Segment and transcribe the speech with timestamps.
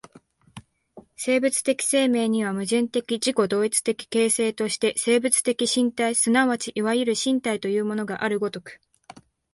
[1.15, 8.81] 生物的生命には、矛盾的自己同一的形成として生物的身体即ちいわゆる身体というものがある如く、